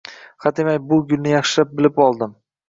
hademay 0.45 0.79
bu 0.93 0.97
gulni 1.11 1.35
yaxshilab 1.35 1.77
bilib 1.83 2.01
oldim. 2.09 2.35